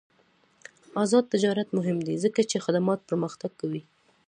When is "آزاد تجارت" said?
1.03-1.67